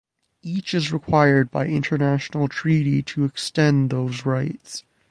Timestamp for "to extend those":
3.03-4.25